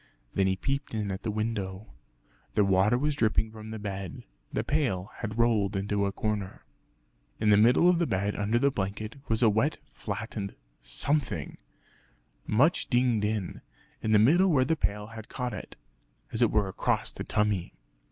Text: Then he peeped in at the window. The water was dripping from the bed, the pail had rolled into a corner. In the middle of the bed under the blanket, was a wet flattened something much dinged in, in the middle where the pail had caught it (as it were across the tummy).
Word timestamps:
Then 0.33 0.47
he 0.47 0.55
peeped 0.55 0.95
in 0.95 1.11
at 1.11 1.21
the 1.21 1.29
window. 1.29 1.93
The 2.55 2.65
water 2.65 2.97
was 2.97 3.13
dripping 3.13 3.51
from 3.51 3.69
the 3.69 3.77
bed, 3.77 4.23
the 4.51 4.63
pail 4.63 5.11
had 5.17 5.37
rolled 5.37 5.75
into 5.75 6.07
a 6.07 6.11
corner. 6.11 6.65
In 7.39 7.51
the 7.51 7.55
middle 7.55 7.87
of 7.87 7.99
the 7.99 8.07
bed 8.07 8.35
under 8.35 8.57
the 8.57 8.71
blanket, 8.71 9.13
was 9.29 9.43
a 9.43 9.49
wet 9.51 9.77
flattened 9.93 10.55
something 10.81 11.59
much 12.47 12.87
dinged 12.87 13.25
in, 13.25 13.61
in 14.01 14.11
the 14.11 14.17
middle 14.17 14.47
where 14.49 14.65
the 14.65 14.75
pail 14.75 15.05
had 15.05 15.29
caught 15.29 15.53
it 15.53 15.75
(as 16.31 16.41
it 16.41 16.49
were 16.49 16.67
across 16.67 17.13
the 17.13 17.23
tummy). 17.23 17.75